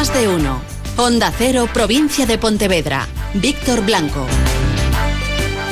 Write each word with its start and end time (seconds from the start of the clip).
Más 0.00 0.14
de 0.14 0.28
uno. 0.28 0.62
Onda 0.96 1.30
Cero, 1.36 1.68
provincia 1.74 2.24
de 2.24 2.38
Pontevedra. 2.38 3.06
Víctor 3.34 3.84
Blanco. 3.84 4.26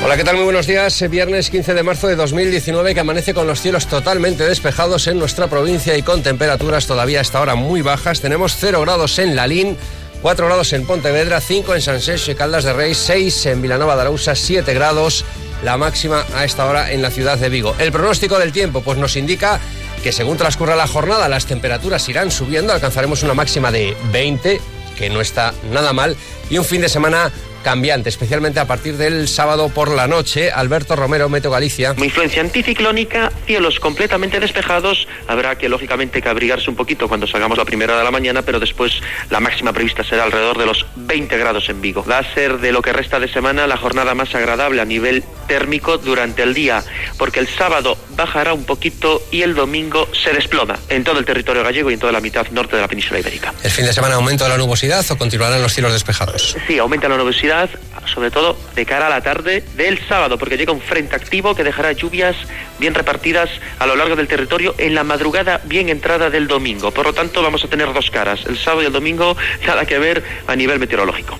Hola, 0.05 0.19
¿qué 0.19 0.25
tal? 0.25 0.37
Muy 0.37 0.45
buenos 0.45 0.67
días. 0.67 1.03
Viernes 1.09 1.49
15 1.49 1.73
de 1.73 1.83
marzo 1.83 2.09
de 2.09 2.17
2019 2.17 2.93
que 2.93 3.01
amanece 3.01 3.33
con 3.33 3.47
los 3.47 3.63
cielos 3.63 3.87
totalmente 3.87 4.45
despejados 4.45 5.07
en 5.07 5.19
nuestra 5.19 5.47
provincia 5.47 5.97
y 5.97 6.03
con 6.03 6.23
temperaturas 6.23 6.87
todavía 6.87 7.23
hasta 7.23 7.39
ahora 7.39 7.55
muy 7.55 7.81
bajas. 7.81 8.21
Tenemos 8.21 8.55
0 8.61 8.83
grados 8.83 9.19
en 9.19 9.35
Lalín, 9.35 9.79
4 10.21 10.45
grados 10.45 10.75
en 10.75 10.87
Pontevedra, 10.87 11.41
5 11.41 11.75
en 11.75 11.81
San 11.81 11.99
y 11.99 12.35
Caldas 12.35 12.65
de 12.65 12.75
Rey, 12.75 12.95
6 12.95 13.47
en 13.47 13.63
Vilanova 13.63 13.95
de 13.95 14.03
Arausa, 14.03 14.35
7 14.35 14.75
grados 14.75 15.25
la 15.65 15.77
máxima 15.77 16.25
a 16.35 16.45
esta 16.45 16.67
hora 16.67 16.93
en 16.93 17.03
la 17.03 17.11
ciudad 17.11 17.39
de 17.39 17.49
Vigo. 17.49 17.75
El 17.79 17.93
pronóstico 17.93 18.39
del 18.39 18.53
tiempo 18.53 18.83
pues 18.83 18.99
nos 18.99 19.17
indica 19.17 19.59
que 20.01 20.13
según 20.13 20.37
transcurra 20.37 20.77
la 20.77 20.87
jornada 20.87 21.29
las 21.29 21.47
temperaturas 21.47 22.09
irán 22.09 22.31
subiendo, 22.31 22.73
alcanzaremos 22.73 23.23
una 23.23 23.35
máxima 23.35 23.71
de 23.71 23.97
20, 24.13 24.61
que 24.97 25.11
no 25.11 25.21
está 25.21 25.55
nada 25.71 25.93
mal, 25.93 26.17
y 26.51 26.59
un 26.59 26.65
fin 26.65 26.81
de 26.81 26.89
semana 26.89 27.33
cambiante, 27.63 28.09
especialmente 28.09 28.61
a 28.61 28.67
partir 28.67 28.97
del 28.97 29.29
sábado 29.29 29.69
por 29.69 29.91
la 29.91 30.07
noche. 30.07 30.51
Alberto 30.51 30.97
Romero, 30.97 31.29
Meto 31.29 31.51
Galicia. 31.51 31.95
Influencia 31.99 32.41
anticiclónica, 32.41 33.33
cielos 33.47 33.81
completamente 33.81 34.41
despejados. 34.41 35.07
Habrá 35.27 35.57
que, 35.57 35.69
lógicamente, 35.69 36.23
que 36.23 36.29
abrigarse 36.29 36.71
un 36.71 36.77
poquito 36.77 37.09
cuando 37.09 37.27
salgamos 37.27 37.59
la 37.59 37.65
primera 37.65 37.99
de 37.99 38.05
la 38.05 38.11
mañana, 38.11 38.43
pero 38.43 38.61
después 38.61 39.01
la 39.31 39.41
máxima 39.41 39.73
prevista 39.73 40.05
será 40.05 40.25
alrededor 40.25 40.59
de 40.59 40.67
los 40.67 40.87
20 40.97 41.37
grados 41.37 41.69
en 41.69 41.81
Vigo. 41.81 42.05
Va 42.09 42.19
a 42.19 42.35
ser 42.35 42.59
de 42.59 42.73
lo 42.73 42.83
que 42.83 42.93
resta 42.93 43.21
de 43.21 43.29
semana 43.29 43.67
la 43.67 43.77
jornada 43.77 44.15
más 44.15 44.35
agradable 44.35 44.81
a 44.81 44.85
nivel 44.85 45.25
térmico 45.49 45.99
durante 45.99 46.45
el 46.45 46.55
día, 46.55 46.85
porque 47.17 47.41
el 47.41 47.49
sábado 47.49 47.99
bajará 48.11 48.53
un 48.53 48.65
poquito 48.65 49.21
y 49.33 49.43
el 49.43 49.57
domingo 49.57 50.09
se 50.13 50.33
desploma 50.33 50.79
en 50.89 51.03
todo 51.03 51.19
el 51.19 51.25
territorio 51.25 51.65
gallego 51.65 51.91
y 51.91 51.95
en 51.95 52.01
toda 52.01 52.13
la 52.13 52.21
mitad 52.21 52.47
norte 52.51 52.77
de 52.77 52.83
la 52.83 52.89
península 52.89 53.19
ibérica. 53.19 53.53
¿El 53.65 53.71
fin 53.71 53.85
de 53.85 53.93
semana 53.93 54.15
aumenta 54.15 54.49
la 54.49 54.57
nubosidad 54.57 55.05
o 55.11 55.19
continuarán 55.19 55.61
los 55.61 55.73
cielos 55.73 55.93
despejados? 55.93 56.57
Sí, 56.69 56.79
aumenta 56.79 57.09
la 57.09 57.17
nubosidad 57.17 57.69
sobre 58.13 58.31
todo 58.31 58.57
de 58.75 58.87
cara 58.87 59.07
a 59.07 59.11
la 59.11 59.21
tarde 59.21 59.63
del 59.77 59.99
sábado, 60.09 60.39
porque 60.39 60.57
llega 60.57 60.73
un 60.73 60.81
frente 60.81 61.17
activo 61.17 61.55
que 61.55 61.65
dejará 61.65 61.93
lluvias 61.93 62.37
bien 62.79 62.95
repartidas 62.95 63.51
a 63.79 63.87
lo 63.87 63.97
largo 63.97 64.17
del 64.17 64.29
territorio 64.29 64.75
en 64.79 64.95
la 64.95 65.05
madrugada 65.05 65.61
bien 65.65 65.89
entrada 65.89 66.31
del 66.31 66.49
domingo. 66.49 66.91
Por 66.91 67.07
lo 67.07 67.13
tanto, 67.13 67.43
vamos 67.43 67.65
a 67.65 67.69
tener 67.69 67.93
dos 67.93 68.11
caras, 68.11 68.41
el 68.47 68.59
sábado 68.59 68.83
y 68.83 68.87
el 68.87 68.93
domingo, 68.93 69.37
nada 69.67 69.85
que 69.85 69.99
ver 69.99 70.23
a 70.47 70.57
nivel 70.57 70.79
meteorológico. 70.79 71.39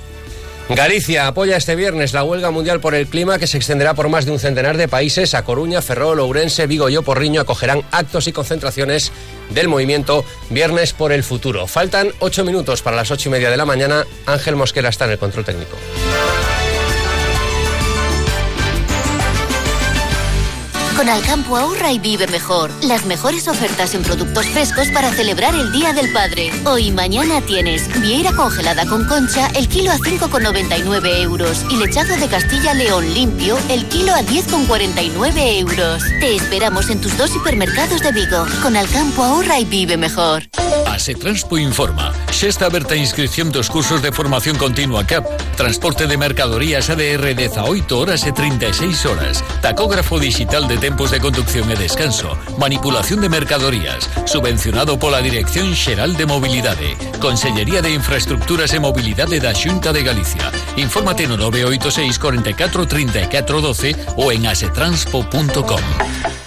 Galicia 0.69 1.27
apoya 1.27 1.57
este 1.57 1.77
viernes 1.77 2.13
la 2.13 2.23
huelga 2.23 2.51
mundial 2.51 2.79
por 2.79 2.95
el 2.95 3.07
clima 3.07 3.39
que 3.39 3.47
se 3.47 3.57
extenderá 3.57 3.95
por 3.95 4.11
más 4.11 4.27
de 4.27 4.33
un 4.33 4.39
centenar 4.39 4.77
de 4.77 4.87
países. 4.87 5.35
A 5.35 5.43
Coruña, 5.43 5.81
Ferrol, 5.81 6.21
Ourense, 6.21 6.67
Vigo 6.67 6.91
y 6.91 6.97
Oporriño 6.97 7.41
acogerán 7.41 7.83
actos 7.91 8.27
y 8.29 8.33
concentraciones 8.33 9.11
del 9.49 9.69
movimiento 9.69 10.27
Viernes 10.51 10.93
por 10.93 11.13
el 11.13 11.25
Futuro. 11.25 11.67
Faltan 11.67 12.13
ocho 12.21 12.45
minutos 12.45 12.83
para 12.83 12.97
las 12.97 13.11
ocho 13.11 13.31
y 13.31 13.33
media 13.33 13.51
de 13.51 13.57
la 13.57 13.65
mañana. 13.65 14.07
Ángel 14.27 14.57
Mosquera 14.57 14.91
está 14.91 15.07
en 15.07 15.13
el 15.13 15.19
control 15.19 15.47
técnico. 15.47 15.77
Con 20.99 21.09
Alcampo 21.09 21.57
ahorra 21.57 21.93
y 21.93 22.01
vive 22.01 22.27
mejor. 22.27 22.73
Las 22.83 23.07
mejores 23.07 23.47
ofertas 23.47 23.95
en 23.95 24.03
productos 24.03 24.47
frescos 24.47 24.89
para 24.89 25.13
celebrar 25.13 25.55
el 25.55 25.71
Día 25.71 25.93
del 25.93 26.13
Padre. 26.13 26.51
Hoy 26.65 26.89
y 26.89 26.91
mañana 26.91 27.41
tienes 27.41 27.87
vieira 28.01 28.33
congelada 28.33 28.85
con 28.85 29.07
concha 29.07 29.47
el 29.55 29.69
kilo 29.69 29.93
a 29.93 29.99
5,99 29.99 31.23
euros 31.23 31.65
y 31.71 31.77
lechazo 31.77 32.17
de 32.17 32.27
Castilla 32.27 32.75
León 32.75 33.15
limpio 33.15 33.57
el 33.69 33.87
kilo 33.87 34.13
a 34.13 34.23
10,49 34.23 35.61
euros. 35.61 36.03
Te 36.19 36.35
esperamos 36.35 36.91
en 36.91 37.01
tus 37.01 37.17
dos 37.17 37.31
supermercados 37.31 38.03
de 38.03 38.11
Vigo. 38.11 38.45
Con 38.61 38.77
Alcampo 38.77 39.23
ahorra 39.23 39.61
y 39.61 39.67
vive 39.67 39.97
mejor. 39.97 40.43
Asetranspo 40.89 41.59
informa. 41.59 42.13
Xa 42.33 42.49
está 42.49 42.67
aberta 42.67 42.95
a 42.95 42.97
inscripción 42.97 43.53
dos 43.53 43.71
cursos 43.71 44.03
de 44.03 44.11
formación 44.11 44.57
continua 44.57 45.07
CAP. 45.07 45.25
Transporte 45.59 46.07
de 46.07 46.17
mercadorías 46.17 46.89
ADR 46.89 47.35
18 47.35 47.99
horas 47.99 48.25
e 48.25 48.31
36 48.31 49.07
horas. 49.07 49.43
Tacógrafo 49.61 50.21
digital 50.21 50.69
de 50.69 50.79
tempos 50.79 51.11
de 51.11 51.19
conducción 51.19 51.69
e 51.73 51.75
descanso, 51.75 52.39
manipulación 52.63 53.21
de 53.21 53.29
mercadorías, 53.29 54.07
subvencionado 54.23 55.03
pola 55.03 55.19
Dirección 55.19 55.75
Xeral 55.75 56.15
de 56.15 56.31
Mobilidade, 56.31 56.95
Consellería 57.19 57.83
de 57.83 57.91
Infraestructuras 57.91 58.71
e 58.71 58.79
Mobilidade 58.79 59.43
da 59.43 59.51
Xunta 59.51 59.91
de 59.91 60.07
Galicia. 60.07 60.47
Infórmate 60.79 61.27
no 61.27 61.35
986 61.35 62.07
44 62.23 62.87
34 62.87 63.59
12 63.59 64.15
ou 64.15 64.31
en 64.31 64.47
asetranspo.com. 64.47 66.38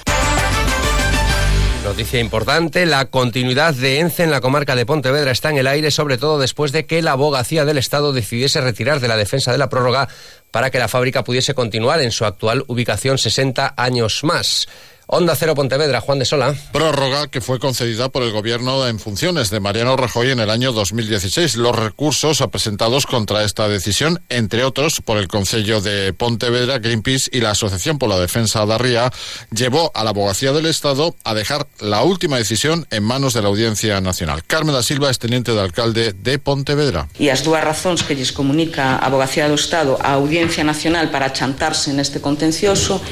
Noticia 1.91 2.21
importante, 2.21 2.85
la 2.85 3.07
continuidad 3.07 3.73
de 3.73 3.99
ENCE 3.99 4.23
en 4.23 4.31
la 4.31 4.39
comarca 4.39 4.77
de 4.77 4.85
Pontevedra 4.85 5.31
está 5.31 5.49
en 5.49 5.57
el 5.57 5.67
aire, 5.67 5.91
sobre 5.91 6.17
todo 6.17 6.39
después 6.39 6.71
de 6.71 6.85
que 6.85 7.01
la 7.01 7.11
abogacía 7.11 7.65
del 7.65 7.77
Estado 7.77 8.13
decidiese 8.13 8.61
retirar 8.61 9.01
de 9.01 9.09
la 9.09 9.17
defensa 9.17 9.51
de 9.51 9.57
la 9.57 9.67
prórroga 9.67 10.07
para 10.51 10.69
que 10.69 10.79
la 10.79 10.87
fábrica 10.87 11.25
pudiese 11.25 11.53
continuar 11.53 11.99
en 11.99 12.11
su 12.11 12.23
actual 12.23 12.63
ubicación 12.67 13.17
60 13.17 13.73
años 13.75 14.23
más. 14.23 14.69
Onda 15.13 15.35
Cero 15.35 15.55
Pontevedra, 15.55 15.99
Juan 15.99 16.19
de 16.19 16.25
Sola. 16.25 16.55
Prórroga 16.71 17.27
que 17.27 17.41
fue 17.41 17.59
concedida 17.59 18.07
por 18.07 18.23
el 18.23 18.31
gobierno 18.31 18.87
en 18.87 18.97
funciones 18.97 19.49
de 19.49 19.59
Mariano 19.59 19.97
Rajoy 19.97 20.31
en 20.31 20.39
el 20.39 20.49
año 20.49 20.71
2016. 20.71 21.57
Los 21.57 21.75
recursos 21.75 22.41
presentados 22.49 23.05
contra 23.05 23.43
esta 23.43 23.67
decisión, 23.67 24.21
entre 24.29 24.63
otros 24.63 25.01
por 25.01 25.17
el 25.17 25.27
Consejo 25.27 25.81
de 25.81 26.13
Pontevedra, 26.13 26.79
Greenpeace 26.79 27.29
y 27.33 27.41
la 27.41 27.51
Asociación 27.51 27.99
por 27.99 28.07
la 28.07 28.19
Defensa 28.19 28.65
de 28.65 28.77
Ría, 28.77 29.11
llevó 29.53 29.91
a 29.93 30.05
la 30.05 30.11
Abogacía 30.11 30.53
del 30.53 30.65
Estado 30.65 31.13
a 31.25 31.33
dejar 31.33 31.67
la 31.81 32.03
última 32.03 32.37
decisión 32.37 32.87
en 32.89 33.03
manos 33.03 33.33
de 33.33 33.41
la 33.41 33.49
Audiencia 33.49 33.99
Nacional. 33.99 34.45
Carmen 34.45 34.73
da 34.73 34.81
Silva 34.81 35.11
es 35.11 35.19
teniente 35.19 35.51
de 35.51 35.59
alcalde 35.59 36.13
de 36.13 36.39
Pontevedra. 36.39 37.09
Y 37.19 37.25
las 37.25 37.43
dos 37.43 37.59
razones 37.59 38.03
que 38.03 38.15
les 38.15 38.31
comunica 38.31 38.95
a 38.95 39.07
Abogacía 39.07 39.43
del 39.43 39.55
Estado 39.55 39.97
a 40.01 40.13
Audiencia 40.13 40.63
Nacional 40.63 41.11
para 41.11 41.33
chantarse 41.33 41.91
neste 41.91 42.21
contencioso 42.23 43.03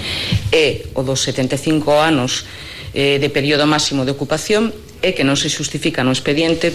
é 0.56 0.88
o 0.96 1.04
dos 1.04 1.20
75 1.28 1.89
cinco 1.89 1.89
anos 1.98 2.46
eh, 2.94 3.18
de 3.18 3.30
período 3.34 3.66
máximo 3.66 4.06
de 4.06 4.14
ocupación 4.14 4.70
e 5.02 5.18
que 5.18 5.26
non 5.26 5.34
se 5.34 5.50
xustifica 5.50 6.06
no 6.06 6.14
expediente 6.14 6.70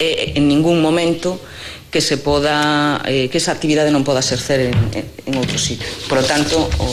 eh, 0.00 0.32
en 0.40 0.48
ningún 0.48 0.80
momento 0.80 1.36
que 1.92 2.00
se 2.00 2.16
poda 2.16 3.04
eh, 3.04 3.28
que 3.28 3.36
esa 3.36 3.52
actividade 3.52 3.92
non 3.92 4.00
poda 4.00 4.24
exercer 4.24 4.72
en, 4.72 4.76
en 4.96 5.32
outro 5.36 5.56
sitio. 5.60 5.84
Por 6.08 6.20
lo 6.20 6.24
tanto, 6.24 6.56
o, 6.80 6.86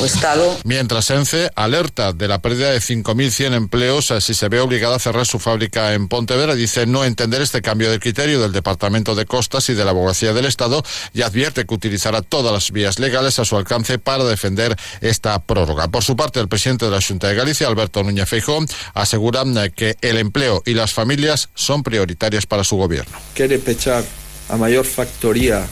o 0.00 0.06
Estado. 0.06 0.58
Mientras 0.64 1.10
ENCE 1.10 1.50
alerta 1.54 2.12
de 2.12 2.28
la 2.28 2.40
pérdida 2.40 2.70
de 2.70 2.78
5.100 2.78 3.54
empleos 3.54 4.12
si 4.20 4.34
se 4.34 4.48
ve 4.48 4.60
obligada 4.60 4.96
a 4.96 4.98
cerrar 4.98 5.26
su 5.26 5.38
fábrica 5.38 5.94
en 5.94 6.08
Pontevedra, 6.08 6.54
dice 6.54 6.86
no 6.86 7.04
entender 7.04 7.42
este 7.42 7.62
cambio 7.62 7.90
de 7.90 7.98
criterio 7.98 8.40
del 8.40 8.52
Departamento 8.52 9.14
de 9.14 9.26
Costas 9.26 9.68
y 9.68 9.74
de 9.74 9.84
la 9.84 9.90
Abogacía 9.90 10.32
del 10.32 10.46
Estado 10.46 10.82
y 11.12 11.22
advierte 11.22 11.64
que 11.66 11.74
utilizará 11.74 12.22
todas 12.22 12.52
las 12.52 12.70
vías 12.70 12.98
legales 12.98 13.38
a 13.38 13.44
su 13.44 13.56
alcance 13.56 13.98
para 13.98 14.24
defender 14.24 14.76
esta 15.00 15.38
prórroga. 15.40 15.88
Por 15.88 16.04
su 16.04 16.16
parte, 16.16 16.40
el 16.40 16.48
presidente 16.48 16.84
de 16.86 16.90
la 16.90 17.00
Junta 17.00 17.28
de 17.28 17.34
Galicia, 17.34 17.66
Alberto 17.66 18.02
Núñez 18.02 18.28
Feijóo, 18.28 18.64
asegura 18.94 19.40
que 19.74 19.96
el 20.02 20.18
empleo 20.18 20.62
y 20.66 20.74
las 20.74 20.92
familias 20.92 21.48
son 21.54 21.82
prioritarias 21.82 22.46
para 22.46 22.64
su 22.64 22.76
gobierno. 22.76 23.16
Quiere 23.34 23.58
pechar 23.58 24.04
a 24.48 24.56
mayor 24.56 24.84
factoría 24.84 25.66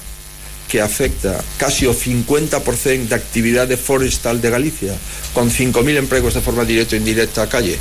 que 0.69 0.81
afecta 0.81 1.43
casi 1.57 1.87
o 1.87 1.95
50% 1.95 3.09
de 3.09 3.15
actividade 3.15 3.77
forestal 3.77 4.41
de 4.41 4.51
Galicia, 4.51 4.95
con 5.33 5.51
5.000 5.51 5.97
empregos 5.97 6.35
de 6.35 6.41
forma 6.41 6.65
directa 6.65 6.95
e 6.95 7.01
indirecta 7.01 7.43
a 7.43 7.49
calle. 7.49 7.79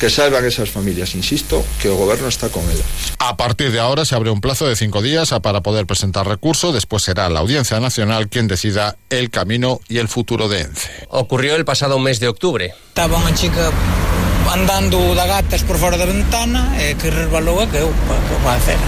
Que 0.00 0.10
salvan 0.10 0.44
esas 0.44 0.70
familias, 0.70 1.14
insisto, 1.14 1.64
que 1.80 1.88
el 1.88 1.94
gobierno 1.94 2.26
está 2.26 2.48
con 2.48 2.64
ellas. 2.64 2.84
A 3.18 3.36
partir 3.36 3.70
de 3.70 3.78
ahora 3.78 4.04
se 4.04 4.14
abre 4.14 4.30
un 4.30 4.40
plazo 4.40 4.66
de 4.66 4.76
cinco 4.76 5.00
días 5.02 5.30
para 5.40 5.62
poder 5.62 5.86
presentar 5.86 6.26
recurso. 6.26 6.72
Después 6.72 7.04
será 7.04 7.28
la 7.30 7.40
Audiencia 7.40 7.78
Nacional 7.78 8.28
quien 8.28 8.48
decida 8.48 8.96
el 9.08 9.30
camino 9.30 9.80
y 9.88 9.98
el 9.98 10.08
futuro 10.08 10.48
de 10.48 10.62
ENCE. 10.62 10.90
Ocurrió 11.10 11.54
el 11.54 11.64
pasado 11.64 11.98
mes 11.98 12.18
de 12.18 12.28
octubre. 12.28 12.74
Estaba 12.88 13.16
una 13.18 13.32
chica 13.34 13.70
andando 14.50 15.14
da 15.14 15.26
gatas 15.26 15.62
por 15.62 15.78
fora 15.78 15.96
da 15.96 16.06
ventana 16.06 16.74
e 16.78 16.94
que 16.94 17.10
resbalou 17.10 17.60
a 17.60 17.66
que 17.66 17.78
eu 17.78 17.88
que 17.88 18.48
a 18.48 18.54
hacer. 18.54 18.78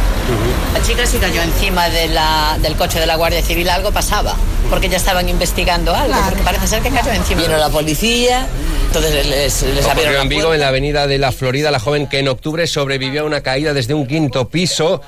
La 0.74 0.82
chica 0.82 1.06
se 1.06 1.18
cayó 1.18 1.42
encima 1.42 1.88
de 1.88 2.08
la, 2.08 2.58
del 2.60 2.74
coche 2.76 2.98
de 2.98 3.06
la 3.06 3.16
Guardia 3.16 3.42
Civil, 3.42 3.68
algo 3.70 3.92
pasaba, 3.92 4.34
porque 4.68 4.88
ya 4.88 4.96
estaban 4.96 5.28
investigando 5.28 5.94
algo, 5.94 6.08
claro. 6.08 6.26
porque 6.30 6.42
parece 6.42 6.66
ser 6.66 6.82
que 6.82 6.90
cayó 6.90 7.12
encima. 7.12 7.42
Vino 7.42 7.56
la 7.56 7.70
policía, 7.70 8.46
entonces 8.86 9.26
les, 9.26 9.62
les 9.62 9.86
abrieron 9.86 10.22
en 10.22 10.28
Vigo, 10.28 10.52
en 10.52 10.60
la 10.60 10.68
avenida 10.68 11.06
de 11.06 11.18
la 11.18 11.32
Florida, 11.32 11.70
la 11.70 11.80
joven 11.80 12.08
que 12.08 12.18
en 12.18 12.28
octubre 12.28 12.66
sobrevivió 12.66 13.22
a 13.22 13.24
una 13.24 13.40
caída 13.40 13.72
desde 13.72 13.94
un 13.94 14.06
quinto 14.06 14.48
piso 14.48 15.00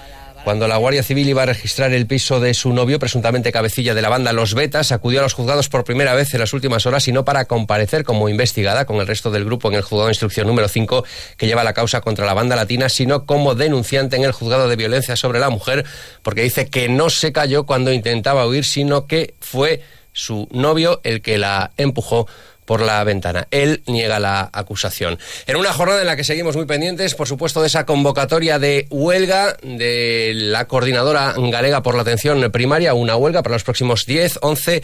cuando 0.44 0.68
la 0.68 0.76
Guardia 0.76 1.02
Civil 1.02 1.28
iba 1.28 1.42
a 1.42 1.46
registrar 1.46 1.92
el 1.92 2.06
piso 2.06 2.40
de 2.40 2.54
su 2.54 2.72
novio, 2.72 2.98
presuntamente 2.98 3.52
cabecilla 3.52 3.94
de 3.94 4.02
la 4.02 4.08
banda 4.08 4.32
Los 4.32 4.54
Betas, 4.54 4.92
acudió 4.92 5.20
a 5.20 5.22
los 5.22 5.34
juzgados 5.34 5.68
por 5.68 5.84
primera 5.84 6.14
vez 6.14 6.32
en 6.34 6.40
las 6.40 6.52
últimas 6.52 6.86
horas 6.86 7.06
y 7.08 7.12
no 7.12 7.24
para 7.24 7.44
comparecer 7.46 8.04
como 8.04 8.28
investigada 8.28 8.86
con 8.86 8.96
el 8.96 9.06
resto 9.06 9.30
del 9.30 9.44
grupo 9.44 9.68
en 9.68 9.74
el 9.74 9.82
juzgado 9.82 10.06
de 10.06 10.12
instrucción 10.12 10.46
número 10.46 10.68
5 10.68 11.04
que 11.36 11.46
lleva 11.46 11.64
la 11.64 11.74
causa 11.74 12.00
contra 12.00 12.26
la 12.26 12.34
banda 12.34 12.56
latina, 12.56 12.88
sino 12.88 13.26
como 13.26 13.54
denunciante 13.54 14.16
en 14.16 14.24
el 14.24 14.32
juzgado 14.32 14.68
de 14.68 14.76
violencia 14.76 15.16
sobre 15.16 15.40
la 15.40 15.50
mujer, 15.50 15.84
porque 16.22 16.42
dice 16.42 16.68
que 16.68 16.88
no 16.88 17.10
se 17.10 17.32
cayó 17.32 17.66
cuando 17.66 17.92
intentaba 17.92 18.46
huir, 18.46 18.64
sino 18.64 19.06
que 19.06 19.34
fue 19.40 19.82
su 20.12 20.48
novio 20.50 21.00
el 21.04 21.22
que 21.22 21.38
la 21.38 21.72
empujó 21.76 22.26
por 22.68 22.82
la 22.82 23.02
ventana. 23.02 23.48
Él 23.50 23.82
niega 23.86 24.20
la 24.20 24.50
acusación. 24.52 25.18
En 25.46 25.56
una 25.56 25.72
jornada 25.72 26.02
en 26.02 26.06
la 26.06 26.16
que 26.16 26.22
seguimos 26.22 26.54
muy 26.54 26.66
pendientes, 26.66 27.14
por 27.14 27.26
supuesto, 27.26 27.62
de 27.62 27.68
esa 27.68 27.86
convocatoria 27.86 28.58
de 28.58 28.86
huelga 28.90 29.56
de 29.62 30.32
la 30.34 30.66
coordinadora 30.66 31.32
galega 31.34 31.82
por 31.82 31.94
la 31.94 32.02
atención 32.02 32.52
primaria, 32.52 32.92
una 32.92 33.16
huelga 33.16 33.42
para 33.42 33.54
los 33.54 33.64
próximos 33.64 34.04
10, 34.04 34.40
11 34.42 34.82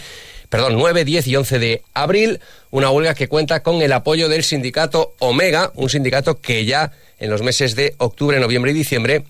perdón, 0.48 0.76
9, 0.78 1.04
10 1.04 1.26
y 1.26 1.36
11 1.36 1.58
de 1.58 1.82
abril, 1.92 2.40
una 2.70 2.88
huelga 2.90 3.14
que 3.14 3.28
cuenta 3.28 3.62
con 3.62 3.82
el 3.82 3.92
apoyo 3.92 4.31
del 4.31 4.44
sindicato 4.44 5.14
Omega, 5.19 5.70
un 5.75 5.90
sindicato 5.90 6.40
que 6.40 6.64
ya 6.64 6.92
en 7.19 7.28
los 7.28 7.42
meses 7.42 7.75
de 7.75 7.94
octubre, 7.98 8.38
noviembre 8.40 8.70
y 8.70 8.75
diciembre 8.75 9.25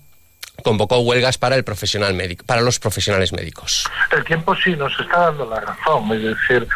convocó 0.63 0.99
huelgas 0.99 1.37
para 1.37 1.55
el 1.55 1.63
profesional 1.63 2.13
médico, 2.13 2.45
para 2.45 2.61
los 2.61 2.79
profesionales 2.79 3.31
médicos. 3.33 3.85
El 4.11 4.23
tiempo 4.23 4.55
sí 4.55 4.75
nos 4.75 4.97
está 4.99 5.31
dando 5.31 5.45
la 5.45 5.59
razón, 5.59 6.11
es 6.13 6.23
decir, 6.23 6.67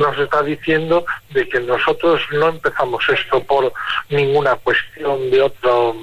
nos 0.00 0.18
está 0.18 0.42
diciendo 0.42 1.04
de 1.30 1.48
que 1.48 1.60
nosotros 1.60 2.20
no 2.32 2.48
empezamos 2.48 3.04
esto 3.08 3.42
por 3.42 3.72
ninguna 4.10 4.56
cuestión 4.56 5.30
de 5.30 5.42
otro 5.42 5.96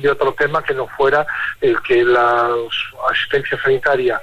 de 0.00 0.08
otro 0.08 0.32
tema 0.34 0.62
que 0.62 0.72
no 0.72 0.86
fuera 0.96 1.26
el 1.60 1.76
que 1.82 2.04
la 2.04 2.48
asistencia 3.10 3.60
sanitaria 3.62 4.20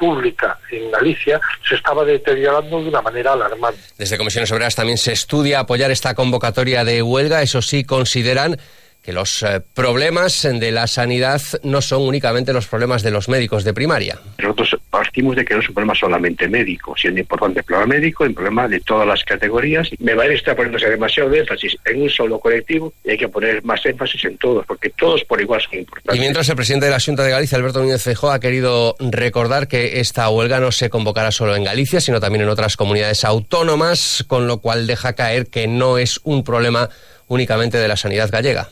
pública 0.00 0.58
en 0.70 0.90
Galicia 0.90 1.38
se 1.68 1.74
estaba 1.74 2.04
deteriorando 2.04 2.80
de 2.80 2.88
una 2.88 3.02
manera 3.02 3.34
alarmante. 3.34 3.80
Desde 3.98 4.16
Comisiones 4.16 4.50
Obreras 4.50 4.74
también 4.74 4.96
se 4.96 5.12
estudia 5.12 5.60
apoyar 5.60 5.90
esta 5.90 6.14
convocatoria 6.14 6.84
de 6.84 7.02
huelga. 7.02 7.42
Eso 7.42 7.60
sí, 7.60 7.84
consideran 7.84 8.58
que 9.02 9.12
los 9.12 9.42
eh, 9.42 9.60
problemas 9.74 10.42
de 10.42 10.72
la 10.72 10.86
sanidad 10.86 11.40
no 11.62 11.80
son 11.80 12.02
únicamente 12.02 12.52
los 12.52 12.66
problemas 12.66 13.02
de 13.02 13.10
los 13.10 13.28
médicos 13.28 13.64
de 13.64 13.72
primaria. 13.72 14.18
Nosotros 14.38 14.76
partimos 14.90 15.36
de 15.36 15.44
que 15.44 15.54
no 15.54 15.60
es 15.60 15.68
un 15.68 15.74
problema 15.74 15.94
solamente 15.94 16.48
médico, 16.48 16.94
siendo 16.96 17.20
importante 17.20 17.60
el 17.60 17.64
problema 17.64 17.94
médico, 17.94 18.24
el 18.24 18.34
problema 18.34 18.68
de 18.68 18.80
todas 18.80 19.06
las 19.06 19.24
categorías. 19.24 19.88
Me 19.98 20.14
va 20.14 20.24
a 20.24 20.26
estar 20.26 20.54
poniéndose 20.54 20.90
demasiado 20.90 21.32
énfasis 21.32 21.76
en 21.86 22.02
un 22.02 22.10
solo 22.10 22.38
colectivo 22.38 22.92
y 23.04 23.10
hay 23.10 23.18
que 23.18 23.28
poner 23.28 23.64
más 23.64 23.84
énfasis 23.86 24.24
en 24.24 24.36
todos, 24.36 24.66
porque 24.66 24.90
todos 24.90 25.24
por 25.24 25.40
igual 25.40 25.60
son 25.62 25.78
importantes. 25.78 26.16
Y 26.16 26.20
mientras 26.20 26.48
el 26.48 26.56
presidente 26.56 26.86
de 26.86 26.92
la 26.92 27.00
Junta 27.00 27.22
de 27.22 27.30
Galicia, 27.30 27.56
Alberto 27.56 27.80
Núñez 27.80 28.02
Feijóo, 28.02 28.30
ha 28.30 28.40
querido 28.40 28.96
recordar 28.98 29.68
que 29.68 30.00
esta 30.00 30.28
huelga 30.28 30.60
no 30.60 30.72
se 30.72 30.90
convocará 30.90 31.30
solo 31.30 31.56
en 31.56 31.64
Galicia, 31.64 32.00
sino 32.00 32.20
también 32.20 32.42
en 32.42 32.48
otras 32.48 32.76
comunidades 32.76 33.24
autónomas, 33.24 34.24
con 34.26 34.46
lo 34.46 34.58
cual 34.58 34.86
deja 34.86 35.14
caer 35.14 35.46
que 35.46 35.66
no 35.66 35.98
es 35.98 36.20
un 36.24 36.44
problema 36.44 36.90
únicamente 37.28 37.78
de 37.78 37.88
la 37.88 37.96
sanidad 37.96 38.28
gallega. 38.30 38.68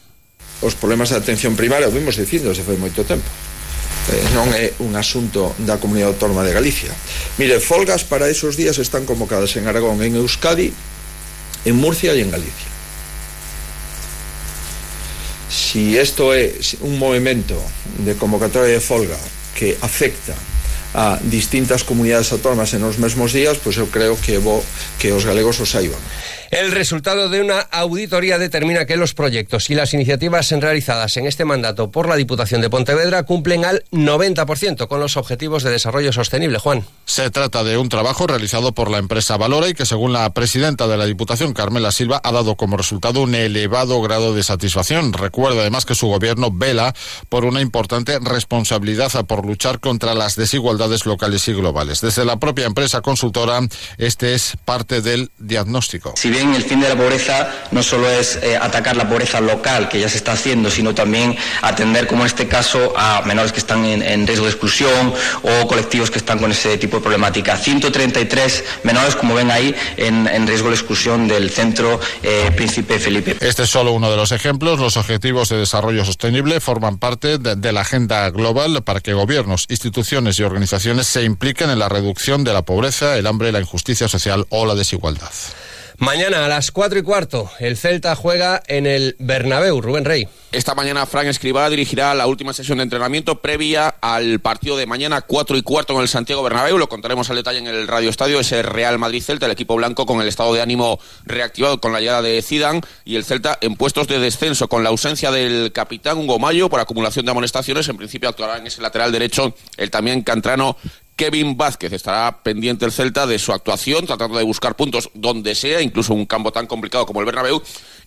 os 0.60 0.74
problemas 0.74 1.10
de 1.10 1.16
atención 1.16 1.54
primaria, 1.54 1.88
o 1.88 1.94
vimos 1.94 2.18
dicindo 2.18 2.54
se 2.54 2.66
foi 2.66 2.76
moito 2.76 3.06
tempo. 3.06 3.26
Eh, 4.08 4.24
non 4.32 4.48
é 4.56 4.72
un 4.80 4.96
asunto 4.96 5.52
da 5.60 5.76
Comunidade 5.76 6.16
Autónoma 6.16 6.40
de 6.40 6.56
Galicia. 6.56 6.90
Mire, 7.36 7.60
folgas 7.60 8.08
para 8.08 8.32
esos 8.32 8.56
días 8.56 8.80
están 8.80 9.04
convocadas 9.04 9.54
en 9.60 9.68
Aragón, 9.68 10.00
en 10.00 10.16
Euskadi, 10.16 10.72
en 11.68 11.74
Murcia 11.76 12.16
e 12.16 12.24
en 12.24 12.32
Galicia. 12.32 12.68
Si 15.48 15.96
isto 15.96 16.32
é 16.32 16.52
un 16.84 16.96
movimento 16.96 17.56
de 18.00 18.16
convocatoria 18.16 18.76
de 18.76 18.84
folga 18.84 19.16
que 19.54 19.76
afecta 19.80 20.36
a 20.94 21.18
distintas 21.22 21.84
comunidades 21.84 22.32
autónomas 22.32 22.72
en 22.74 22.84
os 22.84 22.98
mesmos 22.98 23.32
días, 23.32 23.58
pois 23.60 23.76
eu 23.76 23.88
creo 23.90 24.16
que 24.16 24.38
bo 24.38 24.64
que 24.98 25.12
os 25.12 25.24
galegos 25.24 25.60
o 25.60 25.66
saiban. 25.66 26.00
El 26.50 26.72
resultado 26.72 27.28
de 27.28 27.42
una 27.42 27.60
auditoría 27.60 28.38
determina 28.38 28.86
que 28.86 28.96
los 28.96 29.12
proyectos 29.12 29.68
y 29.68 29.74
las 29.74 29.92
iniciativas 29.92 30.50
realizadas 30.50 31.18
en 31.18 31.26
este 31.26 31.44
mandato 31.44 31.90
por 31.90 32.08
la 32.08 32.16
Diputación 32.16 32.62
de 32.62 32.70
Pontevedra 32.70 33.24
cumplen 33.24 33.66
al 33.66 33.84
90% 33.92 34.88
con 34.88 34.98
los 34.98 35.18
objetivos 35.18 35.62
de 35.62 35.70
desarrollo 35.70 36.10
sostenible. 36.10 36.58
Juan. 36.58 36.86
Se 37.04 37.30
trata 37.30 37.64
de 37.64 37.76
un 37.76 37.90
trabajo 37.90 38.26
realizado 38.26 38.72
por 38.72 38.90
la 38.90 38.96
empresa 38.96 39.36
Valora 39.36 39.68
y 39.68 39.74
que, 39.74 39.84
según 39.84 40.14
la 40.14 40.32
presidenta 40.32 40.86
de 40.86 40.96
la 40.96 41.04
Diputación, 41.04 41.52
Carmela 41.52 41.92
Silva, 41.92 42.22
ha 42.24 42.32
dado 42.32 42.56
como 42.56 42.78
resultado 42.78 43.20
un 43.20 43.34
elevado 43.34 44.00
grado 44.00 44.32
de 44.32 44.42
satisfacción. 44.42 45.12
Recuerda 45.12 45.60
además 45.60 45.84
que 45.84 45.94
su 45.94 46.06
gobierno 46.06 46.50
vela 46.50 46.94
por 47.28 47.44
una 47.44 47.60
importante 47.60 48.18
responsabilidad 48.20 49.12
por 49.26 49.44
luchar 49.44 49.80
contra 49.80 50.14
las 50.14 50.34
desigualdades 50.34 50.77
locales 51.06 51.46
y 51.48 51.52
globales. 51.52 52.00
Desde 52.00 52.24
la 52.24 52.38
propia 52.38 52.66
empresa 52.66 53.00
consultora, 53.00 53.60
este 53.98 54.34
es 54.34 54.54
parte 54.64 55.02
del 55.02 55.30
diagnóstico 55.38 56.14
el 56.58 56.62
fin 56.62 56.80
de 56.80 56.88
la 56.88 56.96
pobreza 56.96 57.48
no 57.70 57.82
solo 57.82 58.08
es 58.10 58.36
eh, 58.42 58.56
atacar 58.56 58.96
la 58.96 59.08
pobreza 59.08 59.40
local, 59.40 59.88
que 59.88 60.00
ya 60.00 60.08
se 60.08 60.16
está 60.16 60.32
haciendo, 60.32 60.70
sino 60.70 60.94
también 60.94 61.36
atender, 61.62 62.06
como 62.06 62.22
en 62.22 62.26
este 62.26 62.48
caso, 62.48 62.94
a 62.96 63.22
menores 63.22 63.52
que 63.52 63.58
están 63.58 63.84
en, 63.84 64.26
riesgo 64.26 64.46
de 64.46 64.50
exclusión 64.50 65.12
o 65.42 65.66
colectivos 65.66 66.10
que 66.10 66.18
están 66.18 66.38
con 66.38 66.50
ese 66.50 66.78
tipo 66.78 66.96
de 66.96 67.02
problemática. 67.02 67.56
133 67.56 68.64
menores, 68.84 69.16
como 69.16 69.34
ven 69.34 69.50
ahí, 69.50 69.74
en, 69.96 70.46
riesgo 70.46 70.68
de 70.68 70.74
exclusión 70.74 71.28
del 71.28 71.50
centro 71.50 72.00
eh, 72.22 72.50
Príncipe 72.56 72.98
Felipe. 72.98 73.36
Este 73.40 73.64
es 73.64 73.70
solo 73.70 73.92
uno 73.92 74.10
de 74.10 74.16
los 74.16 74.32
ejemplos. 74.32 74.78
Los 74.78 74.96
objetivos 74.96 75.48
de 75.48 75.58
desarrollo 75.58 76.04
sostenible 76.04 76.60
forman 76.60 76.98
parte 76.98 77.38
de 77.38 77.72
la 77.72 77.82
agenda 77.82 78.30
global 78.30 78.82
para 78.82 79.00
que 79.00 79.12
gobiernos, 79.12 79.66
instituciones 79.68 80.38
y 80.38 80.42
organizaciones 80.42 80.67
se 81.06 81.24
impliquen 81.24 81.70
en 81.70 81.78
la 81.78 81.88
reducción 81.88 82.44
de 82.44 82.52
la 82.52 82.62
pobreza, 82.62 83.16
el 83.16 83.26
hambre, 83.26 83.52
la 83.52 83.60
injusticia 83.60 84.08
social 84.08 84.46
o 84.50 84.66
la 84.66 84.74
desigualdad. 84.74 85.32
Mañana 86.00 86.44
a 86.44 86.48
las 86.48 86.70
4 86.70 87.00
y 87.00 87.02
cuarto, 87.02 87.50
el 87.58 87.76
Celta 87.76 88.14
juega 88.14 88.62
en 88.68 88.86
el 88.86 89.16
Bernabéu. 89.18 89.80
Rubén 89.80 90.04
Rey. 90.04 90.28
Esta 90.52 90.76
mañana 90.76 91.06
Frank 91.06 91.26
Escribá 91.26 91.68
dirigirá 91.68 92.14
la 92.14 92.28
última 92.28 92.52
sesión 92.52 92.78
de 92.78 92.84
entrenamiento 92.84 93.40
previa 93.40 93.88
al 93.88 94.38
partido 94.38 94.76
de 94.76 94.86
mañana 94.86 95.22
4 95.22 95.56
y 95.56 95.62
cuarto 95.62 95.94
en 95.94 96.02
el 96.02 96.08
Santiago 96.08 96.44
Bernabéu. 96.44 96.78
Lo 96.78 96.88
contaremos 96.88 97.28
al 97.30 97.36
detalle 97.36 97.58
en 97.58 97.66
el 97.66 97.88
Radio 97.88 98.10
Estadio. 98.10 98.38
Ese 98.38 98.62
Real 98.62 98.96
Madrid-Celta, 98.96 99.46
el 99.46 99.52
equipo 99.52 99.74
blanco 99.74 100.06
con 100.06 100.20
el 100.20 100.28
estado 100.28 100.54
de 100.54 100.62
ánimo 100.62 101.00
reactivado 101.24 101.80
con 101.80 101.92
la 101.92 101.98
llegada 101.98 102.22
de 102.22 102.42
Zidane 102.42 102.80
y 103.04 103.16
el 103.16 103.24
Celta 103.24 103.58
en 103.60 103.74
puestos 103.74 104.06
de 104.06 104.20
descenso 104.20 104.68
con 104.68 104.84
la 104.84 104.90
ausencia 104.90 105.32
del 105.32 105.72
capitán 105.72 106.18
Hugo 106.18 106.38
Mayo 106.38 106.68
por 106.68 106.78
acumulación 106.78 107.24
de 107.26 107.32
amonestaciones. 107.32 107.88
En 107.88 107.96
principio 107.96 108.28
actuará 108.28 108.58
en 108.58 108.68
ese 108.68 108.80
lateral 108.80 109.10
derecho 109.10 109.52
el 109.76 109.90
también 109.90 110.22
cantrano 110.22 110.76
Kevin 111.18 111.56
Vázquez. 111.56 111.92
Estará 111.92 112.42
pendiente 112.42 112.86
el 112.86 112.92
Celta 112.92 113.26
de 113.26 113.40
su 113.40 113.52
actuación, 113.52 114.06
tratando 114.06 114.38
de 114.38 114.44
buscar 114.44 114.76
puntos 114.76 115.10
donde 115.14 115.56
sea, 115.56 115.82
incluso 115.82 116.14
un 116.14 116.24
campo 116.24 116.52
tan 116.52 116.66
complicado 116.66 117.04
como 117.04 117.20
el 117.20 117.26
Bernabéu, 117.26 117.60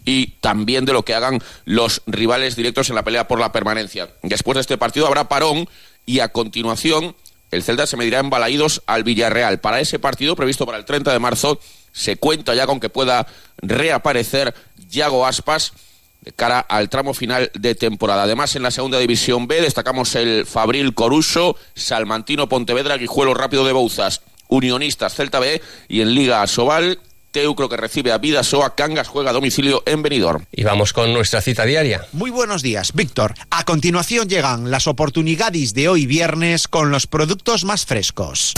y 0.06 0.28
también 0.40 0.86
de 0.86 0.94
lo 0.94 1.04
que 1.04 1.14
hagan 1.14 1.40
los 1.66 2.02
rivales 2.08 2.56
directos 2.56 2.90
en 2.90 2.96
la 2.96 3.04
pelea 3.04 3.28
por 3.28 3.40
la 3.40 3.52
permanencia. 3.52 4.10
Después 4.24 4.56
de 4.56 4.62
este 4.62 4.78
partido 4.78 5.06
habrá 5.06 5.28
parón 5.28 5.68
y 6.06 6.20
a 6.20 6.30
continuación 6.30 7.16
el 7.52 7.64
Celta 7.64 7.86
se 7.86 7.98
medirá 7.98 8.20
en 8.20 8.30
Balaídos 8.30 8.82
al 8.88 9.04
Villarreal. 9.04 9.60
Para 9.60 9.82
ese 9.82 10.00
partido, 10.00 10.38
previsto 10.38 10.66
para 10.66 10.78
el 10.78 10.86
30 10.86 11.12
de 11.12 11.20
marzo, 11.20 11.60
se 11.92 12.16
cuenta 12.16 12.56
ya 12.56 12.66
con 12.66 12.80
que 12.80 12.88
pueda 12.88 13.28
reaparecer 13.58 14.56
Yago 14.90 15.28
Aspas 15.28 15.74
de 16.22 16.32
cara 16.32 16.60
al 16.60 16.90
tramo 16.90 17.14
final 17.14 17.52
de 17.54 17.76
temporada. 17.76 18.24
Además, 18.24 18.56
en 18.56 18.64
la 18.64 18.72
segunda 18.72 19.00
división 19.00 19.48
B 19.48 19.62
destacamos 19.62 20.16
el 20.16 20.46
Fabril 20.46 20.94
Coruso, 20.94 21.56
Salmantino 21.74 22.48
Pontevedra, 22.48 22.98
Guijuelo 22.98 23.34
Rápido 23.34 23.66
de 23.66 23.74
Bouzas, 23.74 24.22
Unionistas 24.48 25.16
Celta 25.16 25.40
B 25.40 25.62
y 25.88 26.02
en 26.02 26.14
Liga 26.14 26.46
Sobal. 26.48 27.00
Teucro 27.32 27.70
que 27.70 27.78
recibe 27.78 28.12
a 28.12 28.18
Vidasoa, 28.18 28.76
Cangas 28.76 29.08
juega 29.08 29.30
a 29.30 29.34
domicilio 29.34 29.84
en 29.86 30.04
Benidorm. 30.04 30.46
Y 30.52 30.64
vamos 30.64 30.92
con 30.92 31.14
nuestra 31.14 31.42
cita 31.42 31.64
diaria. 31.64 32.06
Muy 32.12 32.30
buenos 32.30 32.62
días, 32.62 32.92
Víctor. 32.94 33.36
A 33.50 33.64
continuación 33.64 34.28
llegan 34.28 34.70
las 34.70 34.86
oportunidades 34.88 35.74
de 35.74 35.88
hoy 35.88 36.06
viernes 36.06 36.68
con 36.68 36.92
los 36.92 37.08
productos 37.08 37.64
más 37.64 37.86
frescos. 37.86 38.54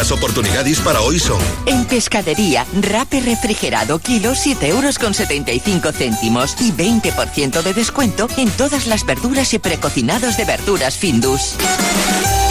Las 0.00 0.12
oportunidades 0.12 0.80
para 0.80 1.02
hoy 1.02 1.18
son... 1.18 1.38
En 1.66 1.84
Pescadería, 1.84 2.64
rape 2.80 3.20
refrigerado 3.20 3.98
kilo 3.98 4.34
7 4.34 4.68
euros 4.68 4.98
con 4.98 5.12
75 5.12 5.92
céntimos 5.92 6.56
y 6.58 6.72
20% 6.72 7.60
de 7.60 7.74
descuento 7.74 8.26
en 8.38 8.50
todas 8.52 8.86
las 8.86 9.04
verduras 9.04 9.52
y 9.52 9.58
precocinados 9.58 10.38
de 10.38 10.46
verduras 10.46 10.96
Findus. 10.96 11.56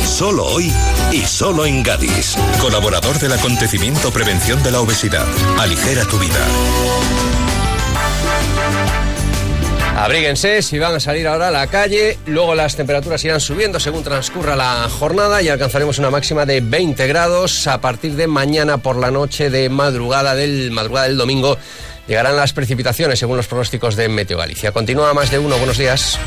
Solo 0.05 0.45
hoy 0.45 0.71
y 1.11 1.25
solo 1.25 1.65
en 1.65 1.81
Gadis. 1.81 2.35
Colaborador 2.61 3.17
del 3.17 3.33
acontecimiento 3.33 4.11
Prevención 4.11 4.61
de 4.61 4.69
la 4.69 4.81
Obesidad. 4.81 5.25
Aligera 5.57 6.05
tu 6.05 6.19
vida. 6.19 7.48
Abríguense 9.99 10.61
si 10.61 10.79
van 10.79 10.95
a 10.95 10.99
salir 11.01 11.27
ahora 11.27 11.49
a 11.49 11.51
la 11.51 11.67
calle. 11.67 12.17
Luego 12.25 12.55
las 12.55 12.77
temperaturas 12.77 13.21
irán 13.25 13.41
subiendo 13.41 13.81
según 13.81 14.01
transcurra 14.01 14.55
la 14.55 14.87
jornada 14.87 15.41
y 15.41 15.49
alcanzaremos 15.49 15.99
una 15.99 16.09
máxima 16.09 16.45
de 16.45 16.61
20 16.61 17.05
grados. 17.05 17.67
A 17.67 17.81
partir 17.81 18.15
de 18.15 18.25
mañana 18.25 18.77
por 18.77 18.95
la 18.95 19.11
noche 19.11 19.49
de 19.49 19.67
madrugada 19.67 20.35
del, 20.35 20.71
madrugada 20.71 21.07
del 21.07 21.17
domingo 21.17 21.57
llegarán 22.07 22.37
las 22.37 22.53
precipitaciones 22.53 23.19
según 23.19 23.35
los 23.35 23.47
pronósticos 23.47 23.97
de 23.97 24.07
Meteo 24.07 24.37
Galicia. 24.37 24.71
Continúa 24.71 25.13
más 25.13 25.31
de 25.31 25.39
uno. 25.39 25.57
Buenos 25.57 25.77
días. 25.77 26.17